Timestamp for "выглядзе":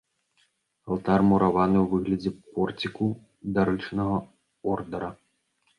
1.93-2.31